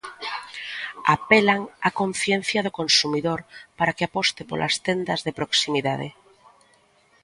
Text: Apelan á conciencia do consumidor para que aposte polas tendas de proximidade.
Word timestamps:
Apelan 1.15 1.61
á 1.87 1.89
conciencia 2.01 2.63
do 2.65 2.75
consumidor 2.79 3.39
para 3.77 3.95
que 3.97 4.05
aposte 4.05 4.41
polas 4.49 4.73
tendas 4.85 5.19
de 5.25 5.35
proximidade. 5.39 6.09